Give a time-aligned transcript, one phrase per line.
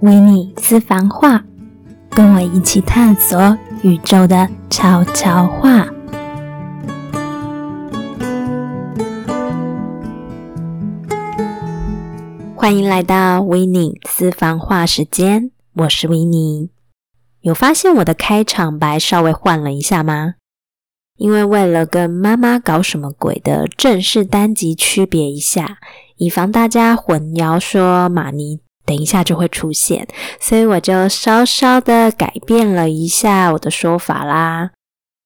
[0.00, 1.44] 维尼私房话，
[2.08, 5.86] 跟我一起探索宇宙的悄悄话。
[12.56, 16.70] 欢迎来到维尼私房话时间，我是维尼。
[17.42, 20.36] 有发现我的开场白稍微换了一下吗？
[21.18, 25.76] 因为为了跟妈妈搞什么鬼的正式单集区别一下，
[26.16, 28.60] 以防大家混淆，说马尼。
[28.90, 30.08] 等一下就会出现，
[30.40, 34.70] 所以我就稍稍的改变了一下我的说法啦。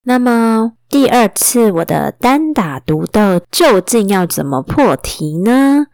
[0.03, 5.87] 那么第二次我的单打独斗究竟要怎么破题呢？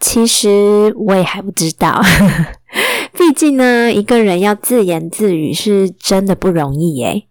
[0.00, 2.00] 其实我也还不知道，
[3.12, 7.24] 毕竟呢，一个人要自言自语是真的不容易耶。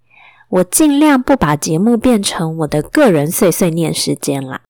[0.49, 4.61] 我尽量不把节目变成我的个人碎碎念时间啦。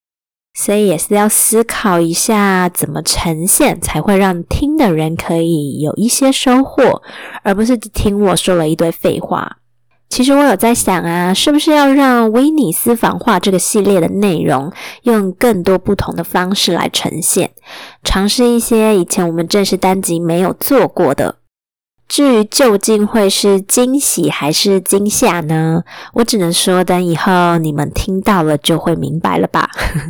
[0.58, 7.02] 所以也是要思考一下，怎么呈现才会让听的人可以有一些收获，
[7.42, 9.58] 而不是只听我说了一堆废话。
[10.08, 17.50] 其实我有在想啊，是不是要让威尼私房话这个系列的内容，用更多不同的方式来呈现，
[18.02, 21.36] 尝试一些以前我们正式单集没有做过的。
[22.08, 25.82] 至于究竟会是惊喜还是惊吓呢？
[26.14, 29.68] 我只能说，等以后你们听到了就会明白了吧。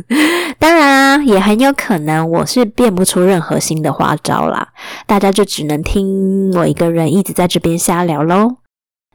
[0.59, 4.69] 当然啊，也很有可能我是变不出任何新的花招啦，
[5.05, 8.57] 大家就只能听我一个人一直在这边瞎聊喽。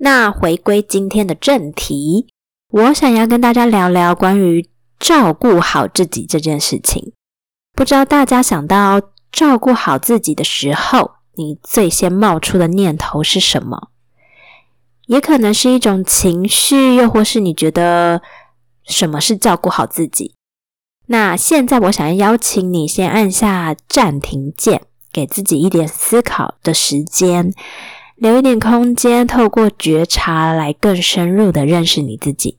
[0.00, 2.27] 那回归今天的正题，
[2.70, 7.12] 我想要跟大家聊聊关于照顾好自己这件事情。
[7.74, 13.88] 不知道大家想到照顾好自己的时候，你最先冒出的念头是什么？
[15.06, 18.22] 也可能是一种情绪，又或是你觉得
[18.84, 20.34] 什么是照顾好自己？
[21.06, 27.52] 那现在我想要邀请你先按下暂停键，给自己一点思考的时间，
[28.17, 32.58] 留一点空间，透过觉察来更深入的认识你自己。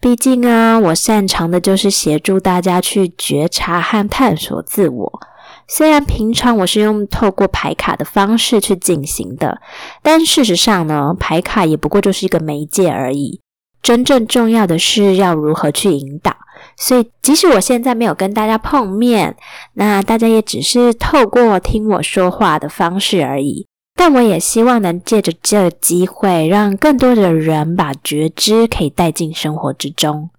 [0.00, 5.20] 毕竟啊，我擅长的就是协助大家去觉察和探索自我。
[5.66, 9.60] 虽然平常我是用透过牌卡的方式去进行的，
[10.02, 13.40] 但事实上呢，牌卡也不过就是一个媒介而已。
[13.82, 16.34] 真正重要的是要如何去引导。
[16.76, 19.36] 所以，即使我现在没有跟大家碰面，
[19.74, 23.66] 那大家也只是透过听我说话的方式而已。
[23.96, 30.30] 但我也希望能借着这个机会，让更多的人把觉知可以带进生活之中。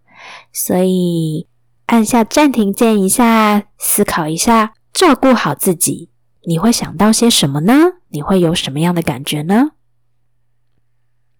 [0.51, 1.47] 所以，
[1.85, 4.73] 按下暂停键一下，思考一下。
[4.95, 6.09] 照顾好自己，
[6.47, 7.73] 你会想到些什么呢？
[8.11, 9.71] 你会有什么样的感觉呢？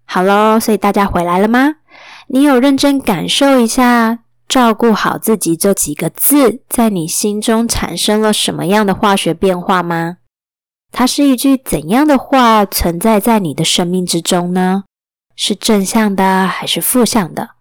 [0.04, 1.76] 好喽，所以大家回来了吗？
[2.28, 10.18] 你有认真感受一下“照顾好自己”这几个字在你心中产生了什么样的化学变化吗？
[10.92, 14.84] 它是一句怎样的话存在在你的生命之中呢？
[15.38, 17.52] 是正向的还是负向的？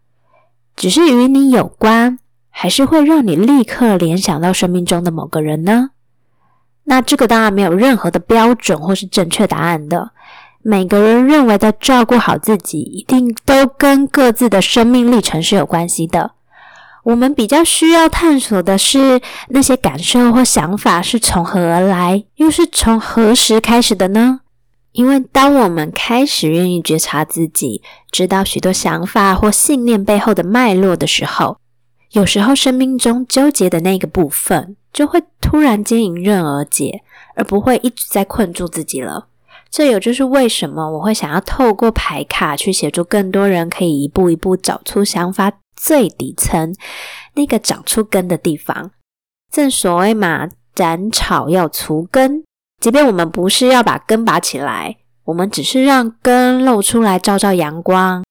[0.75, 2.19] 只是与你有关？
[2.57, 5.91] 还是会让你立刻联想到生命中的某个人呢？
[6.85, 10.13] 那这个当然没有任何的标准或是正确答案的。
[10.63, 16.31] 每个人认为的照顾好自己，一定都跟各自的生命历程是有关系的。
[17.03, 24.41] 我们比较需要探索的是那些感受或想法是从何而来，又是从何时开始的呢？
[24.93, 27.83] 因为当我们开始愿意觉察自己，
[28.13, 31.59] 知道许多想法或信念背后的脉络的时候。
[32.15, 37.03] 有时候，生命中纠结的那个部分就会突然间迎刃而解，
[37.35, 39.27] 而不会一直在困住自己了。
[39.69, 46.73] 这也就是为什么我会想要透过牌卡去协助更多人，可以一步一步找出想法最底层
[47.35, 48.93] 那个长出根的地方。
[49.51, 52.45] 正所谓嘛，斩草要除根。
[52.81, 58.23] 即便我们不是要把根拔起来，我们只是让根露出来，照照阳光，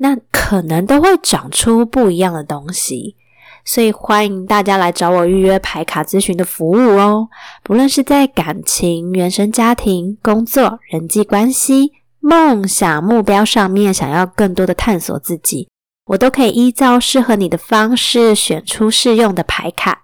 [0.00, 3.16] 那可能都会长出不一样的东西。
[3.64, 7.28] 所以欢迎大家来找我预约排卡咨询的服务哦。
[7.62, 15.68] 不论是在感情、原生家庭、工作、人际关系、梦想、目标上面，想要更多的探索自己，
[16.06, 20.00] 我都可以依照适合你的方式选出适用的牌卡。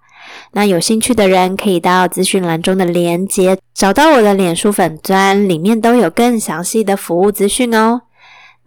[0.52, 8.02] 那有兴趣的人可以到资讯栏中的链接，找到我的脸书粉砖，里面都有更详细的服务资讯哦。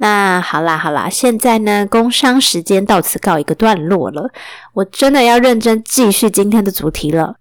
[0.02, 4.32] 那好啦好啦，现在呢，工商时间到此告一个段落了。
[4.74, 7.36] 我真的要认真继续今天的主题了。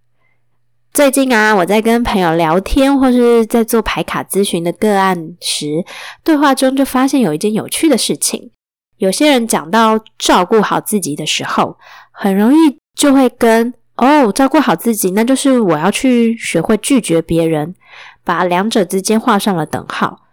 [0.93, 5.83] 最近啊，我在跟朋友聊天，或是在做牌卡咨询的个案时，
[6.23, 8.51] 对话中就发现有一件有趣的事情。
[8.99, 11.79] 有些人讲到照顾好自己的时候，
[12.13, 17.75] 很容易就会跟哦，照顾好自己，那就是我要去学会拒绝别人。
[18.23, 20.27] 把两者之间画上了等号。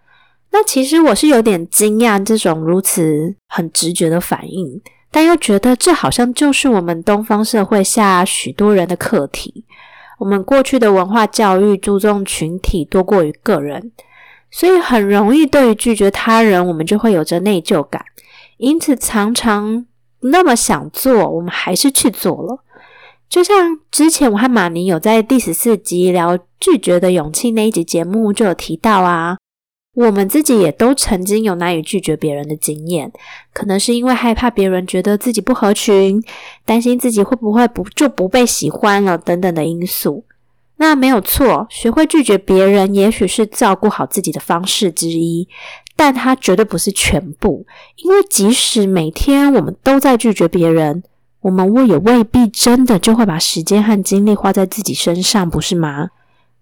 [0.51, 9.65] 那其实我是有点惊讶这种如此很直觉的反应，但又觉得这好像就是我们东方社会下许多人的课题。
[10.19, 13.91] 我们过去的文化教育注重群体多过于个人，
[14.49, 18.03] 所以很容易对于拒绝他人，我们就会有着内疚感，
[18.57, 19.85] 因此常常
[20.21, 22.63] 那么想做，我们还是去做了。
[23.29, 29.37] 就像之前我和马尼有在第十四集聊拒绝的勇气那一集节目就有提到啊。
[29.97, 33.11] 我们自己也都曾经有难以拒绝别人的经验，
[33.51, 36.23] 可能是因为害怕别人觉得自己不合群，
[36.63, 40.23] 担心自己会不会不就不被喜欢了等等的因素。
[40.75, 45.47] 那没有错，学会拒绝别人，也许是照顾好自己的方式之一，
[45.95, 47.65] 但它绝对不是全部。
[47.95, 51.01] 因为即使每天我们都在拒绝别人，
[51.41, 56.09] 我们也未必真的就会把时间和精力花在自己身上，不是吗？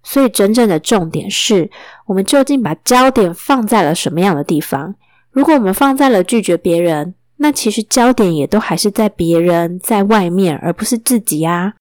[0.07, 1.67] 所以，真正的重点是
[2.05, 4.95] 我们究竟把焦点放在了什么样的地方？
[5.31, 11.73] 如果我们放在了拒绝别人，那其实焦点也都还是在别人在外面，而不是自己啊。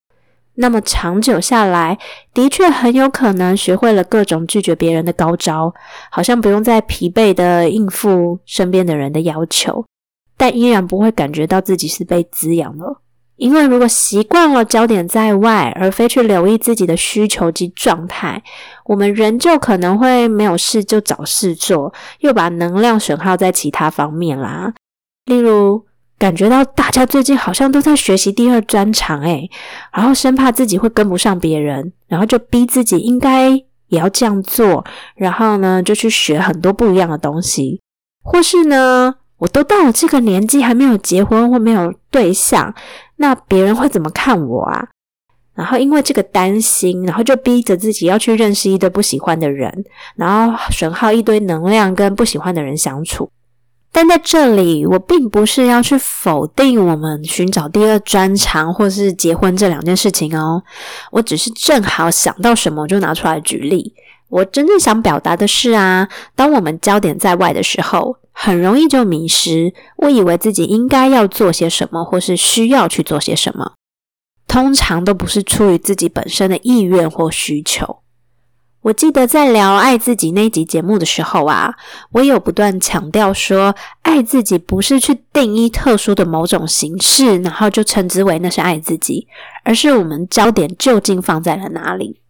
[0.57, 1.99] 那么长久下来，
[2.33, 5.73] 的确很有可能学会了各种拒绝别人的高招，
[6.11, 9.85] 好像不用再疲惫的应付身边的人的要求，
[10.37, 13.03] 但依然不会感觉到自己是被滋养了。
[13.45, 18.43] 因为如果习惯了焦点在外，而非去留意自己的需求及状态，
[18.87, 24.73] 我们仍旧可能会没有事就找事做，又把能量损耗在其他方面啦。
[25.27, 25.85] 例如，
[26.19, 29.51] 感觉到大家最近好像都在学习第二专长，诶，
[29.93, 33.51] 然后生怕自己会跟不上别人，然后就逼自己应该
[33.89, 34.83] 也要这样做，
[35.17, 37.83] 然后呢，就去学很多不一样的东西，
[38.23, 39.17] 或是呢。
[39.39, 42.73] 我都到了这个年纪还没有结婚或没有对象，
[43.17, 44.89] 那别人会怎么看我啊？
[45.55, 49.85] 然后因为这个担心，然后就逼着自己要去认识一堆不喜欢的人，
[50.17, 53.31] 然后损耗一堆能量跟不喜欢的人相处。
[53.93, 60.61] 但在这里，我并不是要去否定我们寻找第二专长或是结婚这两件事情哦，
[61.13, 63.95] 我只是正好想到什么就拿出来举例。
[64.35, 68.19] 我真正想表达的是啊，当我们焦点在外的时候。
[68.37, 69.73] 很容易就迷失。
[69.99, 73.75] 我以为自己应该要做些什么，或是需要去做些什么，
[74.49, 78.01] 通常都不是出于自己本身的意愿或需求。
[78.83, 81.77] 我记得在聊爱自己那集节目的时候啊，
[82.11, 83.73] 我有不断强调说，
[84.03, 89.29] 爱自己不是去定义特殊的某种形式，然后就称之为那是爱自己，
[89.63, 92.21] 而是我们焦点究竟放在了哪里。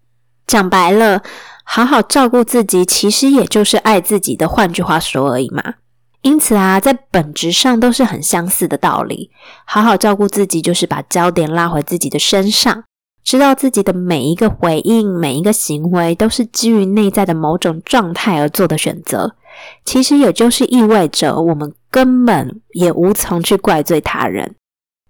[0.46, 1.22] 讲白了，
[1.64, 5.74] 好好照顾自己，其实也就是爱自己的，换句话说而已嘛。
[6.22, 9.30] 因此啊，在本质上都是很相似的道理。
[9.66, 12.84] 好好照顾自己，就是把焦点拉回自己的身上，
[13.22, 19.34] 知道自己的每一个回应、每一个行为，都是基于内在的某种状态而做的选择。
[19.84, 24.54] 其实也就是意味着，我们根本也无从去怪罪他人。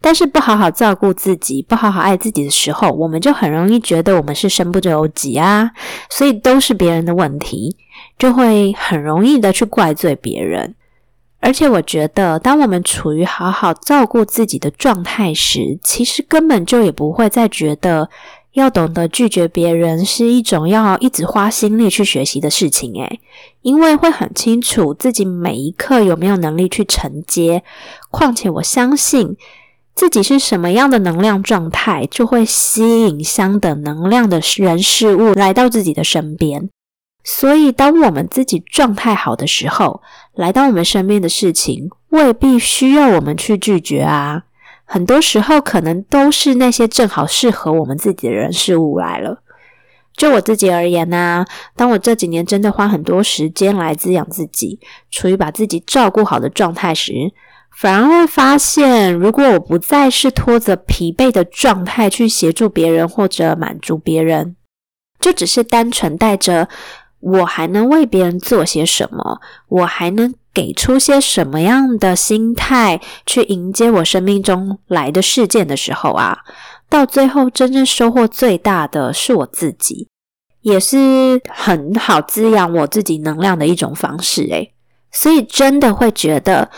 [0.05, 5.71] 但是不好好照顾自己，不好好爱自己的时候，我们就很容易觉得我们是身不由己啊，
[6.11, 7.75] 所以都是别人的问题，
[8.19, 10.75] 就会很容易的去怪罪别人。
[11.41, 18.11] 而且我觉得，当我们处于好好照顾自己的状态时，其实根本就也不会再觉得
[18.53, 22.93] 要懂得拒绝别人是一种要一直花心力去学习的事情。
[23.01, 23.21] 诶，
[23.63, 27.63] 因为会很清楚自己每一刻有没有能力去承接。
[28.11, 29.37] 况且我相信
[29.95, 36.69] 自己是什么样的能量状态，就会吸引相等能量的人事物来到自己的身边。
[37.23, 40.03] 所以，当我们自己状态好的时候，
[40.35, 44.43] 来到我们身边的事情未必需要我们去拒绝啊。
[44.85, 49.43] 很多时候，可能都是那些正好适合我们自己的人事物来了。
[50.15, 54.79] 就我自己而言呢，当我这几年真的花很多时间来滋养自己，
[55.11, 57.33] 处于把自己照顾好的状态时，
[57.77, 64.57] 反而会发现，如果我不再是拖着疲惫的状态去协助别人或者满足别人，
[65.21, 66.69] 就只是单纯带着。
[67.27, 69.41] 我还能为别人做些什么？
[69.69, 76.41] 我还能给出些什么样的心态去迎接我生命中来的事件的时候啊？
[76.91, 80.07] 到最后，真正收获最大的是我自己，
[80.61, 84.43] 也是很好滋养我自己能量的一种方式。
[84.51, 84.75] 诶，
[85.11, 86.71] 所以真的会觉得，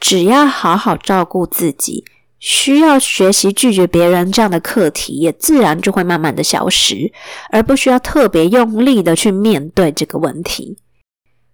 [0.00, 2.04] 只要好好照顾自己。
[2.42, 7.12] 需要学习拒绝别人这样的课题，也自然就会慢慢的消失，
[7.50, 10.78] 而不需要特别用力的去面对这个问题。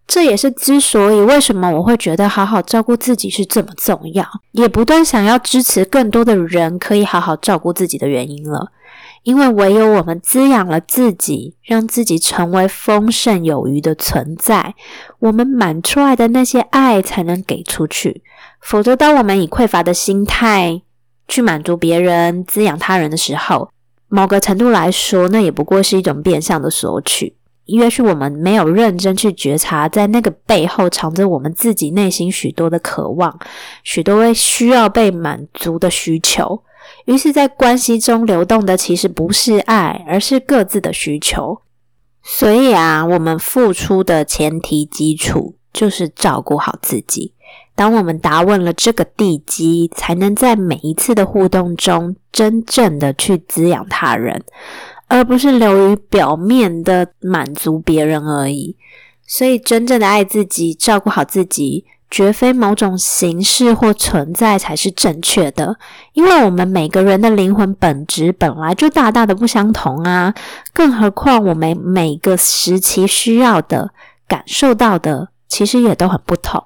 [0.07, 8.71] 这也是之所以为什么我会觉得好好照顾自己是这么重要，也不断想要支持更多的人可以好好照顾自己的原因了。
[9.27, 14.77] 因为唯有我们滋养了自己，让自己成为丰盛有余的存在，
[15.19, 18.23] 我们满出来的那些爱才能给出去。
[18.61, 20.81] 否则，当我们以匮乏的心态
[21.27, 23.69] 去满足别人、滋养他人的时候，
[24.07, 27.35] 某个程度来说，那也不过是一种变相的索取。
[27.65, 33.37] 因为是我们没有认真去觉察，在那个背后藏着我们自己内心许多的渴望，
[33.83, 36.63] 许多需要被满足的需求。
[37.07, 41.63] 于是，在关系中流动的其实不是爱，而是各自的需求。
[42.23, 47.33] 所以啊，我们付出的前提基础就是照顾好自己。
[47.75, 54.45] 当我们答问了这个地基，才能在每一次的互动中，真正的去滋养他人。
[55.09, 58.77] 而不是流于表面的满足别人而已。
[59.25, 65.77] 所以，真正的爱自己、照顾好自己，绝非某种形式或存在才是正确的。
[66.13, 70.35] 因为我们每个人的灵魂本质本来就大大的不相同啊！
[70.73, 73.91] 更何况，我们每个时期需要的、
[74.27, 76.63] 感受到的，其实也都很不同。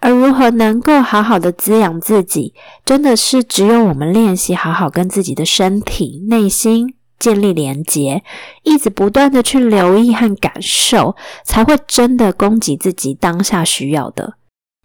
[0.00, 6.94] 而如何能够好好的滋养自己，真的是只有我们练习好好跟自己的身体、内心。
[7.18, 8.22] 建立连结，
[8.62, 14.34] 一直不断的去留意和感受，才会真的供给自己当下需要的。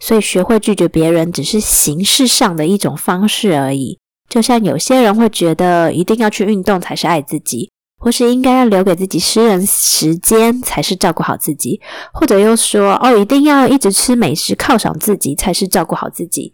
[0.02, 4.00] 所以，学会拒绝别人，只是形式上的一种方式而已。
[4.28, 11.80] 就像有些人会觉得，一定要去运动才是爱自己，或是应该要留给自己私人时间才是照顾好自己，
[12.12, 16.52] 或者又说，哦，一定要一直吃美食犒赏自己才是照顾好自己。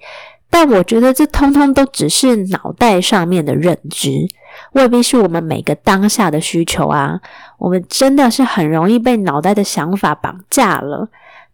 [0.50, 4.27] 但我觉得，这通通都只是脑袋上面的认知。
[4.74, 7.20] 未必是我们每个当下的需求啊！
[7.60, 11.08] 我们真的是很容易被脑袋的想法绑架了，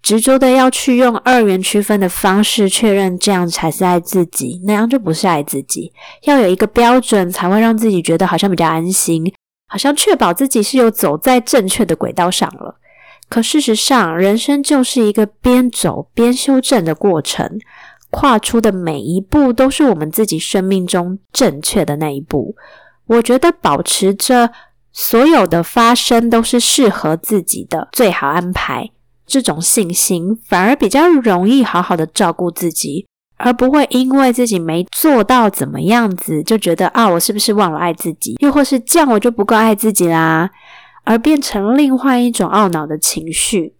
[0.03, 5.93] 执着的要去用二元区分的方式确认这样才是爱自己，那样就不是爱自己。
[6.23, 9.33] 要有一个标准，才会让自己觉得好像比较安心，
[9.69, 12.75] 好像确保自己是有走在正确的轨道上了。
[13.29, 17.57] 可事实上，人生就是一个边走边修正的过程，
[18.11, 22.53] 跨出的每一步都是我们自己生命中正确的那一步。
[23.07, 24.51] 我觉得保持着
[24.91, 28.91] 所有的发生都是适合自己的最好安排，
[29.25, 40.49] 这种信心反而比较容易好好的照顾自己，而不会因为自己没做到怎么样子就觉得啊，我是不是忘了爱自己，又或是这样我就不够爱自己啦，
[41.03, 43.75] 而变成另外一种懊恼的情绪。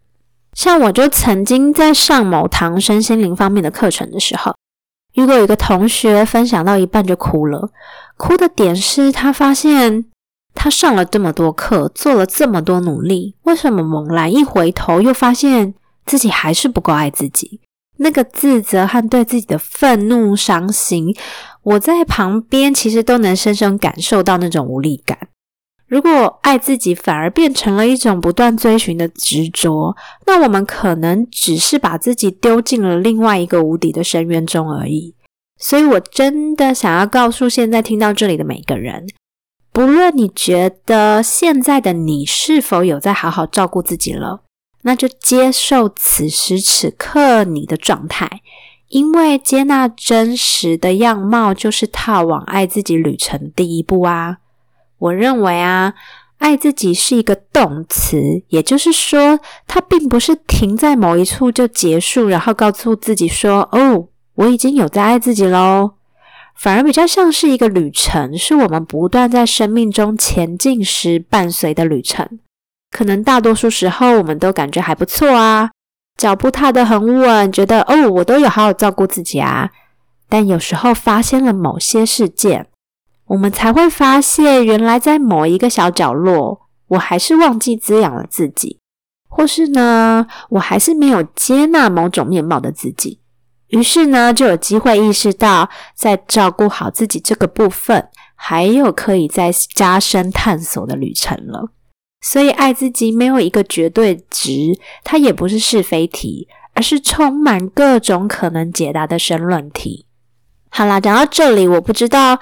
[0.54, 4.56] 像我就曾经在上某堂身心灵方面的课程的时候，
[5.16, 7.70] 如果有一个同学分享到一半就哭了。
[8.18, 10.06] 哭的点是他发现
[10.54, 15.74] 他上了这么多课，做了这么多努力，为什么猛然一回头又发现
[16.06, 17.60] 自己还是不够爱自己？
[17.98, 21.16] 那个自责和对自己的愤怒、伤心，
[21.62, 25.18] 我在旁边其实都能深深感受到那种无力感。
[25.88, 29.96] 如果爱自己反而变成了一种不断追寻的执着，
[30.26, 35.14] 那我们可能只是把自己丢进了另外一个无底的深渊中而已。
[35.60, 39.06] 所以，我真的想要告诉现在听到这里的每个人，
[39.74, 44.44] 不论你觉得现在的你是否有在好好照顾自己了，
[44.84, 48.42] 那就接受此时此刻你的状态，
[48.90, 54.38] 因为接纳真实的样貌就是踏往爱自己旅程的第一步啊！
[55.00, 55.96] 我认为啊，
[56.38, 65.92] 爱自己是一个动词，也就是说，它并不是停在某一处就结束，然后告诉自己说：“哦。”我已经有在爱自己喽，
[66.56, 72.40] 反而比较像是一个旅程，是我们不断在生命中前进时伴随的旅程。
[72.92, 75.72] 可能大多数时候我们都感觉还不错啊，
[76.16, 79.72] 脚步踏得很稳，觉得哦，我都有好好照顾自己啊。
[80.30, 82.68] 但有时候发现了某些事件，
[83.26, 88.80] 我们才会发现，原来在某一个小角落，我还是忘记滋养了自己，
[89.28, 93.20] 或是呢，我还是没有接纳某种面貌的自己。
[93.74, 101.72] 于是呢，就有机会意识到，在照顾好自己这个部分，还有可以再加深探索的旅程了。
[102.22, 110.06] 所以，爱自己没有一个绝对值，它也不是是非题，而是充满各种可能解答的申论题。
[110.70, 112.40] 好啦，讲到这里，我不知道。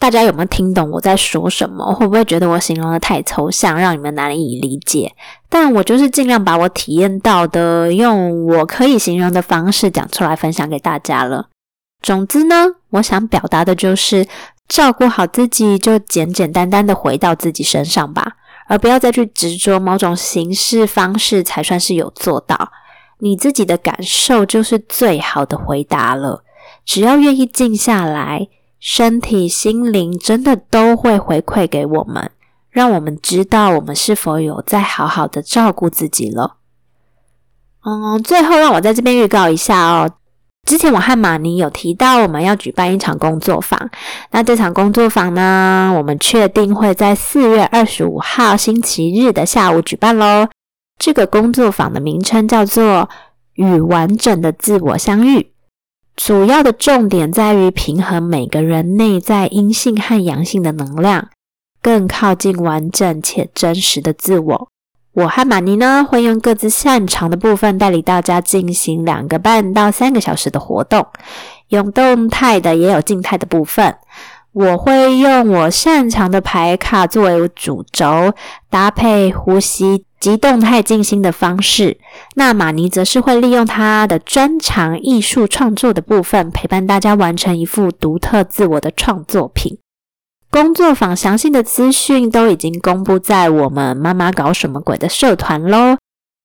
[0.00, 1.92] 大家有没有听懂我在说什么？
[1.92, 5.14] 会不会觉得我形容的太抽象，让你们难以理解？
[5.50, 11.50] 但我就是尽量把我体验到的，用我可以形容的方式讲出来，分享给大家了。
[12.00, 14.26] 总之呢，我想表达的就是，
[14.66, 18.36] 照顾好自己，就简简单单的回到自己身上吧，
[18.68, 22.72] 而不要再去执着某种形式方式才算是有做到。
[23.18, 26.42] 你自己的感受就是最好的回答了。
[26.86, 28.48] 只要愿意静下来。
[28.80, 32.30] 身体、心灵真的都会回馈给我们，
[32.70, 36.56] 让我们知道我们是否有在好好的照顾自己了。
[37.84, 40.10] 嗯，最后让我在这边预告一下哦。
[40.66, 43.90] 之前我和马尼有提到，我们要举办一场工作坊。
[44.30, 50.48] 那这场工作坊呢，我们确定会在四月二十五号星期日的下午举办喽。
[50.98, 53.08] 这个工作坊的名称叫做
[53.54, 55.49] “与完整的自我相遇”，
[56.22, 61.30] 主要的重点在于平衡每个人内在阴性和阳性的能量，
[61.80, 64.68] 更靠近完整且真实的自我。
[65.14, 71.06] 我和玛尼呢，会用各自擅长的部分带领大家进行两个半到三个小时的活动，
[71.68, 73.96] 有动态的，也有静态的部分。
[74.52, 78.34] 我会用我擅长的牌卡作为主轴，
[78.68, 81.98] 搭配呼吸及动态静心的方式。
[82.34, 89.78] 那马尼则是会利用他的专长艺术创作的部分，陪伴大家完成一幅独特自我的创作品。
[90.50, 95.96] 工作坊详细的资讯都已经公布在我们“妈妈搞什么鬼”的社团喽。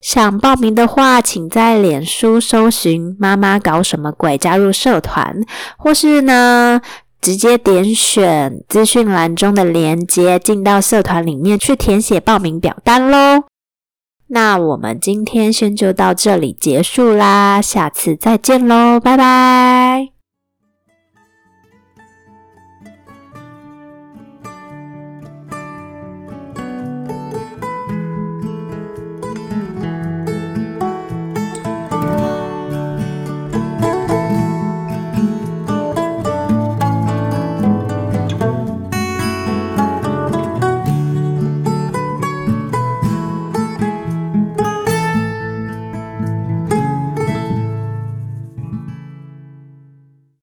[0.02, 5.36] 想报名的话，请在脸书搜寻“妈妈搞什么鬼”加入社团，
[5.78, 6.80] 或是呢
[7.26, 13.46] 直接点选资讯栏中的链接，进到社团里面去填写报名表单喽。
[14.28, 20.15] 那我们今天先就到这里结束啦，下次再见喽，拜拜。